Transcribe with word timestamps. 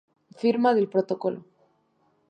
Firma 0.39 0.73
del 0.73 0.89
protocolo 0.89 1.45